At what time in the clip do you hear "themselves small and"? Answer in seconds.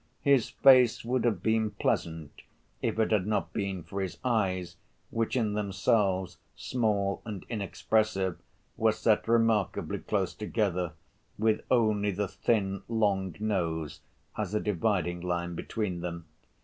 5.53-7.45